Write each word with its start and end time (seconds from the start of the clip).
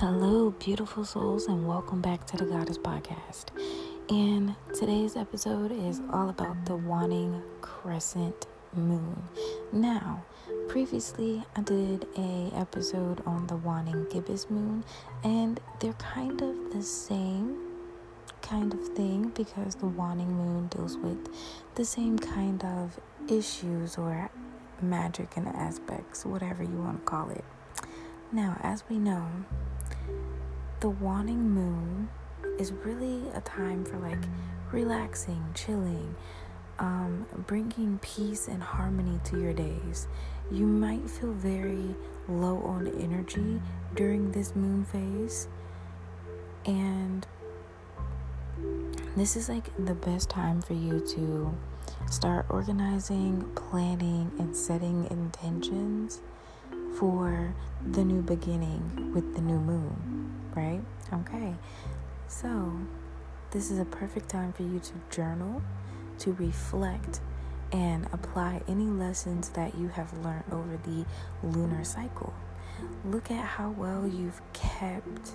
Hello, 0.00 0.54
beautiful 0.60 1.04
souls, 1.04 1.48
and 1.48 1.66
welcome 1.66 2.00
back 2.00 2.24
to 2.26 2.36
the 2.36 2.44
Goddess 2.44 2.78
Podcast. 2.78 3.46
And 4.08 4.54
today's 4.72 5.16
episode 5.16 5.72
is 5.72 6.00
all 6.12 6.28
about 6.28 6.66
the 6.66 6.76
waning 6.76 7.42
crescent 7.62 8.46
moon. 8.72 9.24
Now, 9.72 10.22
previously 10.68 11.42
I 11.56 11.62
did 11.62 12.06
a 12.16 12.52
episode 12.54 13.24
on 13.26 13.48
the 13.48 13.56
waning 13.56 14.06
gibbous 14.08 14.48
moon, 14.48 14.84
and 15.24 15.58
they're 15.80 15.94
kind 15.94 16.40
of 16.42 16.72
the 16.72 16.82
same 16.82 17.58
kind 18.40 18.72
of 18.72 18.90
thing 18.90 19.32
because 19.34 19.74
the 19.74 19.86
waning 19.86 20.32
moon 20.32 20.68
deals 20.68 20.96
with 20.96 21.28
the 21.74 21.84
same 21.84 22.20
kind 22.20 22.64
of 22.64 23.00
issues 23.28 23.98
or 23.98 24.30
magic 24.80 25.36
and 25.36 25.48
aspects, 25.48 26.24
whatever 26.24 26.62
you 26.62 26.78
want 26.78 27.00
to 27.00 27.04
call 27.04 27.30
it. 27.30 27.44
Now, 28.30 28.60
as 28.62 28.84
we 28.90 28.98
know, 28.98 29.26
the 30.80 30.88
waning 30.88 31.50
moon 31.50 32.08
is 32.58 32.72
really 32.72 33.28
a 33.34 33.40
time 33.40 33.84
for 33.84 33.98
like 33.98 34.24
relaxing, 34.70 35.44
chilling, 35.54 36.14
um, 36.78 37.26
bringing 37.46 37.98
peace 37.98 38.46
and 38.46 38.62
harmony 38.62 39.18
to 39.24 39.40
your 39.40 39.52
days. 39.52 40.06
You 40.50 40.66
might 40.66 41.10
feel 41.10 41.32
very 41.32 41.96
low 42.28 42.58
on 42.62 42.86
energy 43.00 43.60
during 43.94 44.30
this 44.32 44.54
moon 44.54 44.84
phase, 44.84 45.48
and 46.64 47.26
this 49.16 49.36
is 49.36 49.48
like 49.48 49.70
the 49.84 49.94
best 49.94 50.30
time 50.30 50.62
for 50.62 50.74
you 50.74 51.00
to 51.00 51.54
start 52.08 52.46
organizing, 52.48 53.50
planning, 53.56 54.30
and 54.38 54.56
setting 54.56 55.08
intentions 55.10 56.20
for 56.98 57.54
the 57.92 58.04
new 58.04 58.20
beginning 58.22 59.12
with 59.14 59.34
the 59.34 59.40
new 59.40 59.60
moon, 59.60 60.32
right? 60.56 60.80
Okay, 61.12 61.54
so 62.26 62.76
this 63.52 63.70
is 63.70 63.78
a 63.78 63.84
perfect 63.84 64.28
time 64.28 64.52
for 64.52 64.64
you 64.64 64.80
to 64.80 64.92
journal, 65.08 65.62
to 66.18 66.32
reflect, 66.32 67.20
and 67.70 68.08
apply 68.12 68.62
any 68.66 68.86
lessons 68.86 69.50
that 69.50 69.78
you 69.78 69.88
have 69.88 70.12
learned 70.24 70.44
over 70.50 70.76
the 70.84 71.04
lunar 71.42 71.84
cycle. 71.84 72.34
Look 73.04 73.30
at 73.30 73.44
how 73.44 73.70
well 73.70 74.06
you've 74.06 74.40
kept 74.52 75.32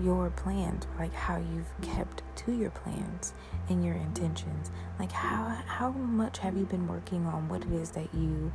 your 0.00 0.30
plans, 0.30 0.86
like 0.98 1.12
how 1.12 1.36
you've 1.36 1.70
kept 1.82 2.22
to 2.36 2.52
your 2.52 2.70
plans 2.70 3.34
and 3.68 3.84
your 3.84 3.94
intentions. 3.94 4.70
Like 4.98 5.12
how 5.12 5.58
how 5.66 5.90
much 5.90 6.38
have 6.38 6.56
you 6.56 6.64
been 6.64 6.86
working 6.88 7.26
on 7.26 7.48
what 7.48 7.62
it 7.62 7.72
is 7.72 7.90
that 7.92 8.08
you 8.14 8.52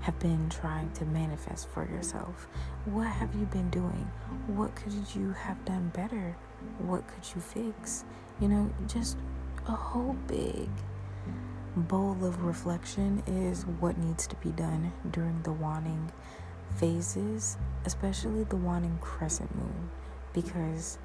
have 0.00 0.18
been 0.18 0.48
trying 0.48 0.90
to 0.92 1.04
manifest 1.04 1.68
for 1.68 1.84
yourself? 1.84 2.46
What 2.86 3.06
have 3.06 3.34
you 3.34 3.46
been 3.46 3.70
doing? 3.70 4.10
What 4.46 4.74
could 4.76 4.92
you 5.14 5.32
have 5.32 5.62
done 5.64 5.90
better? 5.94 6.36
What 6.78 7.06
could 7.06 7.24
you 7.34 7.40
fix? 7.40 8.04
You 8.40 8.48
know, 8.48 8.70
just 8.86 9.18
a 9.66 9.72
whole 9.72 10.16
big 10.26 10.68
bowl 11.76 12.16
of 12.24 12.42
reflection 12.42 13.22
is 13.26 13.66
what 13.80 13.98
needs 13.98 14.26
to 14.26 14.36
be 14.36 14.50
done 14.50 14.92
during 15.10 15.42
the 15.42 15.52
waning 15.52 16.10
phases, 16.76 17.56
especially 17.84 18.44
the 18.44 18.56
waning 18.56 18.98
crescent 19.00 19.54
moon 19.54 19.90
because 20.42 20.98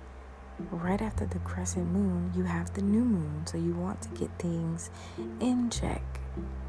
right 0.72 1.02
after 1.02 1.26
the 1.26 1.39
crescent 1.39 1.92
moon, 1.92 2.31
you 2.36 2.44
have 2.44 2.73
the 2.73 2.81
new 2.81 3.03
moon. 3.03 3.45
So 3.48 3.58
you 3.58 3.73
want 3.73 4.02
to 4.03 4.09
get 4.09 4.30
things 4.38 4.91
in 5.40 5.69
check 5.69 6.03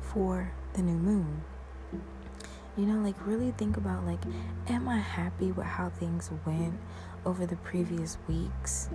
for 0.00 0.50
the 0.72 0.83
new 0.83 0.97
moon. 0.97 1.43
You 2.77 2.87
know, 2.87 3.00
like 3.03 3.15
really 3.27 3.53
think 3.53 3.77
about 3.77 4.05
like, 4.06 4.21
am 4.69 4.89
I 4.89 4.99
happy 4.99 5.53
with 5.53 5.66
how 5.66 5.91
things 5.91 6.31
went 6.47 6.75
over 7.27 7.47
the 7.47 7.56
previous 7.56 8.19
weeks? 8.27 8.89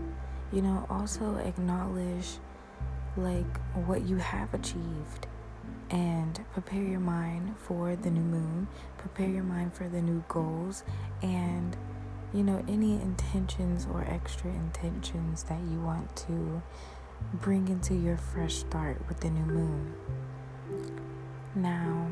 You 0.52 0.64
know, 0.64 0.86
also 0.90 1.36
acknowledge 1.38 2.40
like 3.16 3.58
what 3.86 4.02
you 4.08 4.18
have 4.18 4.54
achieved 4.54 5.28
and 5.92 6.40
prepare 6.54 6.84
your 6.84 7.00
mind 7.00 7.56
for 7.58 7.96
the 7.96 8.10
new 8.10 8.22
moon, 8.22 8.68
prepare 8.98 9.30
your 9.30 9.44
mind 9.44 9.74
for 9.74 9.88
the 9.88 10.02
new 10.02 10.24
goals 10.28 10.84
and 11.22 11.78
you 12.34 12.44
know, 12.44 12.64
any 12.68 12.94
intentions 12.94 13.88
or 13.92 14.06
extra 14.08 14.52
intentions 14.52 15.44
that 15.44 15.60
you 15.72 15.82
want 15.82 16.16
to 16.16 16.62
bring 17.34 17.68
into 17.68 17.96
your 17.96 18.18
fresh 18.18 18.56
start 18.56 19.02
with 19.08 19.20
the 19.20 19.30
new 19.30 19.46
moon. 19.46 19.94
Now, 21.56 22.08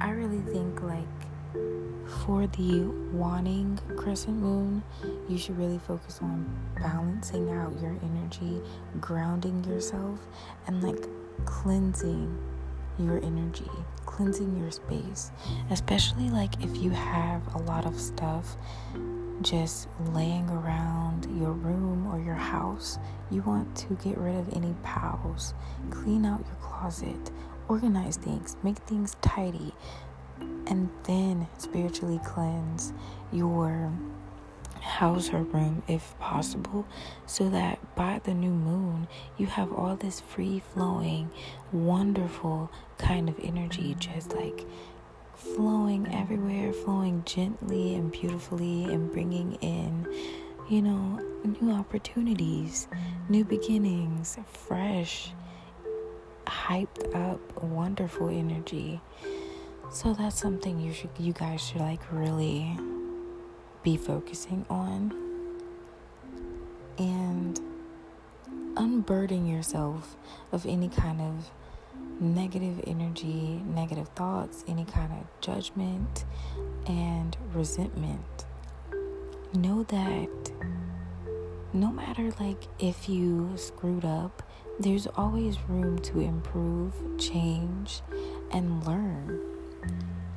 I 0.00 0.10
really 0.10 0.40
think 0.52 0.82
like 0.82 1.06
for 2.24 2.46
the 2.46 2.84
waning 3.12 3.78
crescent 3.96 4.36
moon, 4.36 4.82
you 5.28 5.36
should 5.38 5.58
really 5.58 5.78
focus 5.78 6.20
on 6.22 6.46
balancing 6.76 7.50
out 7.50 7.72
your 7.80 7.96
energy, 8.02 8.60
grounding 9.00 9.64
yourself, 9.64 10.20
and 10.66 10.82
like 10.82 11.08
cleansing 11.44 12.38
your 12.98 13.18
energy, 13.24 13.70
cleansing 14.12 14.56
your 14.58 14.70
space. 14.70 15.30
Especially 15.70 16.28
like 16.30 16.62
if 16.62 16.76
you 16.76 16.90
have 16.90 17.42
a 17.54 17.58
lot 17.58 17.86
of 17.86 17.98
stuff 17.98 18.56
just 19.40 19.88
laying 20.12 20.48
around 20.50 21.26
your 21.40 21.52
room 21.52 22.06
or 22.06 22.20
your 22.20 22.34
house, 22.34 22.98
you 23.30 23.42
want 23.42 23.74
to 23.76 23.94
get 24.04 24.16
rid 24.18 24.36
of 24.36 24.52
any 24.54 24.74
piles, 24.82 25.54
clean 25.90 26.24
out 26.24 26.44
your 26.46 26.56
closet, 26.56 27.30
organize 27.68 28.16
things, 28.16 28.56
make 28.62 28.78
things 28.78 29.16
tidy, 29.20 29.74
and 30.66 30.88
then 31.04 31.48
spiritually 31.58 32.20
cleanse 32.24 32.92
your 33.32 33.92
house 34.82 35.28
her 35.28 35.42
room 35.42 35.82
if 35.88 36.18
possible 36.18 36.86
so 37.26 37.48
that 37.48 37.78
by 37.94 38.20
the 38.24 38.34
new 38.34 38.50
moon 38.50 39.06
you 39.38 39.46
have 39.46 39.72
all 39.72 39.96
this 39.96 40.20
free 40.20 40.62
flowing 40.74 41.30
wonderful 41.72 42.70
kind 42.98 43.28
of 43.28 43.38
energy 43.42 43.96
just 43.98 44.34
like 44.34 44.66
flowing 45.34 46.12
everywhere 46.12 46.72
flowing 46.72 47.22
gently 47.24 47.94
and 47.94 48.12
beautifully 48.12 48.84
and 48.84 49.12
bringing 49.12 49.54
in 49.54 50.06
you 50.68 50.82
know 50.82 51.20
new 51.60 51.72
opportunities 51.72 52.88
new 53.28 53.44
beginnings 53.44 54.38
fresh 54.52 55.32
hyped 56.46 57.14
up 57.14 57.62
wonderful 57.62 58.28
energy. 58.28 59.00
So 59.90 60.14
that's 60.14 60.38
something 60.40 60.80
you 60.80 60.92
should 60.92 61.10
you 61.18 61.32
guys 61.32 61.60
should 61.62 61.80
like 61.80 62.00
really 62.12 62.78
be 63.82 63.96
focusing 63.96 64.64
on 64.70 65.12
and 66.98 67.60
unburden 68.76 69.46
yourself 69.46 70.16
of 70.52 70.66
any 70.66 70.88
kind 70.88 71.20
of 71.20 71.50
negative 72.20 72.80
energy, 72.86 73.62
negative 73.66 74.08
thoughts, 74.10 74.64
any 74.68 74.84
kind 74.84 75.12
of 75.12 75.40
judgment 75.40 76.24
and 76.86 77.36
resentment. 77.52 78.44
Know 79.52 79.82
that 79.84 80.52
no 81.72 81.90
matter 81.90 82.32
like 82.38 82.68
if 82.78 83.08
you 83.08 83.52
screwed 83.56 84.04
up, 84.04 84.42
there's 84.78 85.06
always 85.16 85.58
room 85.68 85.98
to 86.00 86.20
improve, 86.20 86.94
change, 87.18 88.02
and 88.50 88.86
learn. 88.86 89.40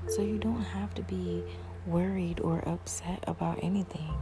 So 0.07 0.21
you 0.21 0.37
don't 0.37 0.63
have 0.63 0.93
to 0.95 1.03
be 1.03 1.43
worried 1.85 2.39
or 2.39 2.67
upset 2.67 3.23
about 3.27 3.59
anything. 3.61 4.13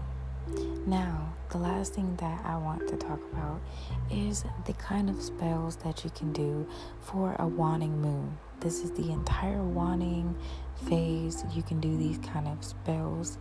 Now, 0.85 1.33
the 1.49 1.57
last 1.57 1.93
thing 1.93 2.15
that 2.17 2.43
I 2.45 2.57
want 2.57 2.87
to 2.89 2.97
talk 2.97 3.19
about 3.31 3.61
is 4.11 4.43
the 4.65 4.73
kind 4.73 5.09
of 5.09 5.21
spells 5.21 5.77
that 5.77 6.03
you 6.03 6.09
can 6.09 6.33
do 6.33 6.67
for 6.99 7.35
a 7.39 7.47
waning 7.47 8.01
moon. 8.01 8.37
This 8.59 8.83
is 8.83 8.91
the 8.91 9.11
entire 9.11 9.63
waning 9.63 10.35
phase. 10.87 11.45
You 11.53 11.63
can 11.63 11.79
do 11.79 11.95
these 11.97 12.17
kind 12.17 12.47
of 12.47 12.63
spells 12.63 13.37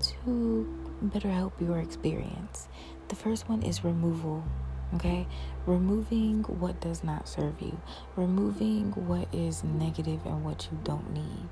to 0.00 0.66
better 1.02 1.30
help 1.30 1.60
your 1.60 1.78
experience. 1.78 2.68
The 3.08 3.16
first 3.16 3.48
one 3.48 3.62
is 3.62 3.84
removal. 3.84 4.42
Okay, 4.94 5.26
removing 5.66 6.44
what 6.44 6.80
does 6.80 7.02
not 7.02 7.28
serve 7.28 7.60
you, 7.60 7.76
removing 8.14 8.92
what 8.92 9.26
is 9.34 9.64
negative 9.64 10.24
and 10.24 10.44
what 10.44 10.68
you 10.70 10.78
don't 10.84 11.12
need. 11.12 11.48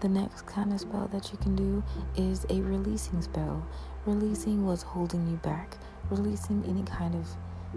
The 0.00 0.08
next 0.08 0.46
kind 0.46 0.72
of 0.72 0.80
spell 0.80 1.08
that 1.12 1.32
you 1.32 1.38
can 1.38 1.56
do 1.56 1.82
is 2.16 2.46
a 2.50 2.60
releasing 2.60 3.22
spell. 3.22 3.66
Releasing 4.06 4.64
what's 4.64 4.82
holding 4.82 5.28
you 5.28 5.36
back, 5.36 5.76
releasing 6.10 6.64
any 6.64 6.82
kind 6.82 7.14
of 7.14 7.28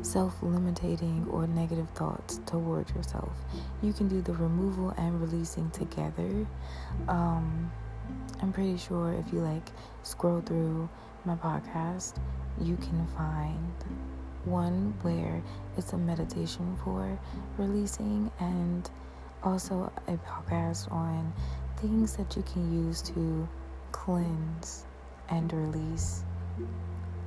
self 0.05 0.41
limiting 0.41 1.27
or 1.29 1.47
negative 1.47 1.89
thoughts 1.91 2.39
towards 2.45 2.93
yourself. 2.93 3.31
You 3.81 3.93
can 3.93 4.07
do 4.07 4.21
the 4.21 4.33
removal 4.33 4.91
and 4.97 5.19
releasing 5.21 5.69
together. 5.71 6.47
Um, 7.07 7.71
I'm 8.41 8.51
pretty 8.53 8.77
sure 8.77 9.13
if 9.13 9.33
you 9.33 9.39
like 9.39 9.69
scroll 10.03 10.41
through 10.41 10.89
my 11.25 11.35
podcast, 11.35 12.15
you 12.61 12.77
can 12.77 13.05
find 13.15 13.73
one 14.45 14.93
where 15.01 15.41
it's 15.77 15.93
a 15.93 15.97
meditation 15.97 16.77
for 16.83 17.19
releasing 17.57 18.31
and 18.39 18.89
also 19.43 19.91
a 20.07 20.17
podcast 20.17 20.91
on 20.91 21.31
things 21.81 22.15
that 22.15 22.35
you 22.35 22.43
can 22.43 22.85
use 22.87 23.01
to 23.01 23.47
cleanse 23.91 24.85
and 25.29 25.51
release 25.51 26.23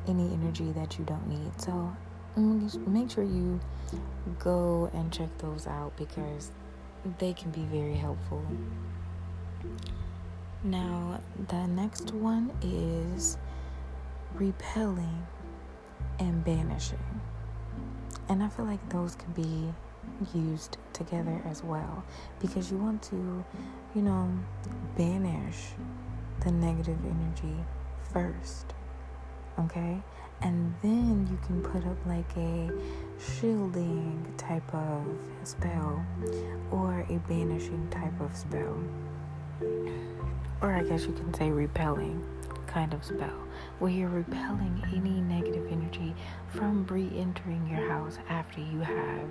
any 0.07 0.33
energy 0.33 0.71
that 0.73 0.99
you 0.99 1.05
don't 1.05 1.27
need. 1.29 1.61
So 1.61 1.95
mm, 2.37 2.87
make 2.87 3.11
sure 3.11 3.25
you 3.25 3.61
go 4.39 4.91
and 4.95 5.13
check 5.13 5.29
those 5.39 5.67
out 5.67 5.97
because 5.97 6.51
they 7.19 7.33
can 7.33 7.51
be 7.51 7.63
very 7.63 7.95
helpful. 7.95 8.43
Now, 10.63 11.21
the 11.49 11.67
next 11.67 12.15
one 12.15 12.51
is 12.63 13.37
repelling 14.35 15.27
and 16.19 16.45
banishing. 16.45 16.99
And 18.29 18.43
I 18.43 18.49
feel 18.49 18.65
like 18.65 18.89
those 18.89 19.15
can 19.15 19.33
be 19.33 19.75
used 20.35 20.79
together 20.93 21.41
as 21.47 21.63
well 21.63 22.05
because 22.41 22.71
you 22.71 22.79
want 22.79 23.03
to, 23.03 23.45
you 23.95 24.03
know, 24.03 24.31
banish 24.97 25.73
the 26.41 26.51
negative 26.51 26.99
energy 27.05 27.57
first. 28.13 28.75
Okay? 29.59 30.01
And 30.43 30.75
then 30.83 31.27
you 31.31 31.39
can 31.47 31.63
put 31.63 31.87
up 31.87 31.97
like 32.07 32.37
a 32.37 32.71
shielding 33.19 34.27
type 34.37 34.75
of 34.75 35.05
spell 35.45 36.05
or 36.71 37.07
a 37.09 37.19
banishing 37.29 37.89
type 37.91 38.21
of 38.21 38.37
spell. 38.37 38.77
Or 40.61 40.73
I 40.73 40.83
guess 40.83 41.05
you 41.07 41.13
can 41.13 41.33
say 41.35 41.51
repelling 41.51 42.25
kind 42.67 42.93
of 42.93 43.05
spell 43.05 43.45
where 43.79 43.91
you're 43.91 44.09
repelling 44.09 44.83
any 44.95 45.21
negative 45.21 45.67
energy 45.71 46.15
from 46.49 46.87
re 46.87 47.11
entering 47.17 47.67
your 47.69 47.89
house 47.89 48.19
after 48.29 48.61
you 48.61 48.81
have, 48.81 49.29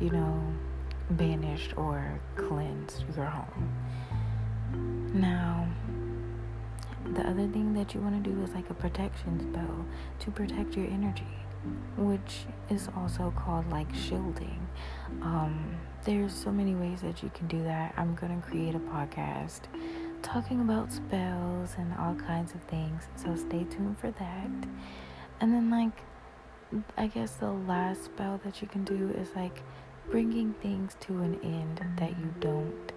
you 0.00 0.10
know, 0.10 0.40
banished 1.10 1.76
or 1.76 2.20
cleansed 2.36 3.04
your 3.16 3.26
home. 3.26 3.72
Now, 5.14 5.68
the 7.14 7.22
other 7.22 7.48
thing 7.48 7.72
that 7.74 7.94
you 7.94 8.00
want 8.00 8.22
to 8.22 8.30
do 8.30 8.42
is 8.42 8.50
like 8.50 8.68
a 8.70 8.74
protection 8.74 9.40
spell 9.40 9.86
to 10.20 10.30
protect 10.30 10.76
your 10.76 10.86
energy, 10.86 11.24
which 11.96 12.44
is 12.70 12.88
also 12.96 13.32
called 13.36 13.70
like 13.70 13.92
shielding. 13.94 14.66
Um, 15.22 15.76
there's 16.04 16.32
so 16.32 16.52
many 16.52 16.74
ways 16.74 17.00
that 17.00 17.22
you 17.22 17.30
can 17.34 17.48
do 17.48 17.62
that. 17.64 17.94
I'm 17.96 18.14
going 18.14 18.40
to 18.40 18.46
create 18.46 18.74
a 18.74 18.78
podcast 18.78 19.62
talking 20.22 20.60
about 20.60 20.92
spells 20.92 21.74
and 21.78 21.94
all 21.98 22.14
kinds 22.14 22.52
of 22.54 22.62
things, 22.64 23.04
so 23.16 23.34
stay 23.36 23.64
tuned 23.64 23.98
for 23.98 24.10
that. 24.10 24.50
And 25.40 25.54
then, 25.54 25.70
like, 25.70 26.02
I 26.96 27.06
guess 27.06 27.32
the 27.34 27.50
last 27.50 28.06
spell 28.06 28.40
that 28.44 28.60
you 28.60 28.68
can 28.68 28.84
do 28.84 29.10
is 29.16 29.28
like 29.34 29.62
bringing 30.10 30.54
things 30.54 30.96
to 31.00 31.22
an 31.22 31.38
end 31.42 31.82
that 31.98 32.10
you 32.18 32.32
don't 32.40 32.92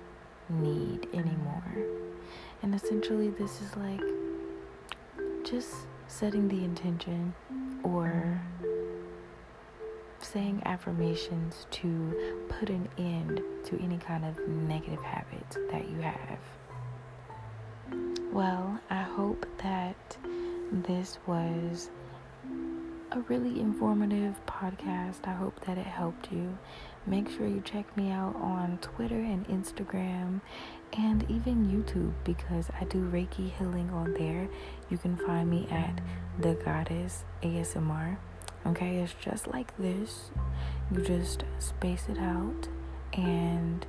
need 0.50 1.08
anymore. 1.14 1.76
And 2.62 2.74
essentially, 2.76 3.30
this 3.30 3.62
is 3.62 3.76
like 3.76 4.02
just 5.44 5.76
setting 6.08 6.48
the 6.48 6.64
intention 6.64 7.34
or 7.84 8.42
saying 10.20 10.62
affirmations 10.66 11.66
to 11.72 12.46
put 12.48 12.70
an 12.70 12.88
end 12.98 13.42
to 13.66 13.82
any 13.82 13.98
kind 13.98 14.24
of 14.24 14.38
negative 14.48 15.04
habits 15.04 15.58
that 15.72 15.90
you 15.90 16.00
have. 16.02 16.40
Well, 18.32 18.80
I 18.90 19.02
hope 19.02 19.46
that 19.64 20.18
this 20.72 21.18
was 21.28 21.90
a 23.12 23.20
really 23.22 23.60
informative 23.60 24.36
podcast. 24.46 25.28
I 25.28 25.34
hope 25.34 25.66
that 25.66 25.78
it 25.78 25.86
helped 25.86 26.32
you. 26.32 26.58
Make 27.06 27.30
sure 27.30 27.48
you 27.48 27.62
check 27.62 27.96
me 27.98 28.12
out 28.12 28.36
on 28.36 28.78
Twitter 28.82 29.20
and 29.20 29.48
Instagram 29.48 30.42
and 30.94 31.30
even 31.30 31.66
YouTube 31.66 32.14
because 32.24 32.70
I 32.80 32.86
do 32.86 33.00
Reiki 33.00 33.52
healing 33.58 33.90
on 33.90 34.14
there. 34.14 34.48
You 34.90 34.98
can 34.98 35.18
find 35.18 35.50
me 35.50 35.68
at 35.70 36.00
The 36.40 36.54
Goddess 36.54 37.24
ASMR. 37.44 38.18
Okay, 38.66 38.98
it's 38.98 39.16
just 39.20 39.48
like 39.48 39.76
this. 39.78 40.32
You 40.92 41.04
just 41.04 41.44
space 41.60 42.06
it 42.08 42.18
out 42.18 42.68
and 43.14 43.86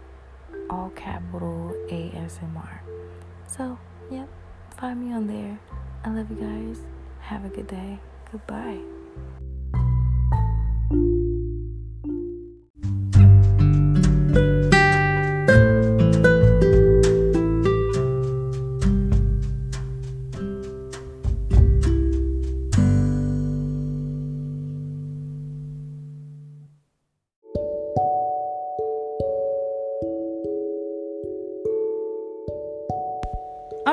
all 0.71 0.91
capital 0.97 1.75
ASMR. 1.89 2.81
So, 3.47 3.79
yep, 4.11 4.29
find 4.79 5.05
me 5.05 5.13
on 5.13 5.27
there. 5.27 5.59
I 6.05 6.11
love 6.11 6.31
you 6.31 6.37
guys. 6.37 6.81
Have 7.21 7.45
a 7.45 7.49
good 7.49 7.69
day. 7.69 7.99
Goodbye. 8.33 9.02
All 9.15 9.52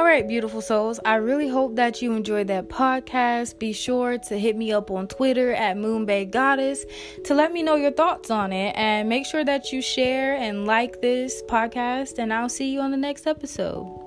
right, 0.10 0.28
beautiful 0.28 0.60
souls. 0.60 1.00
I 1.06 1.16
really 1.16 1.48
hope 1.48 1.76
that 1.76 2.02
you 2.02 2.14
enjoyed 2.14 2.48
that 2.48 2.68
podcast. 2.68 3.60
Be 3.60 3.74
sure 3.74 4.18
to 4.18 4.40
hit 4.40 4.58
me 4.58 4.72
up 4.72 4.90
on 4.90 5.08
Twitter 5.08 5.54
at 5.54 5.78
Moonbay 5.78 6.32
Goddess 6.32 6.84
to 7.26 7.36
let 7.36 7.54
me 7.54 7.62
know 7.62 7.76
your 7.76 7.92
thoughts 7.92 8.32
on 8.32 8.52
it. 8.52 8.76
And 8.76 9.08
make 9.08 9.28
sure 9.28 9.46
that 9.46 9.72
you 9.72 9.84
share 9.84 10.36
and 10.36 10.66
like 10.66 11.00
this 11.02 11.44
podcast. 11.44 12.18
And 12.18 12.34
I'll 12.34 12.50
see 12.50 12.72
you 12.72 12.80
on 12.80 12.90
the 12.90 12.98
next 12.98 13.28
episode. 13.28 13.99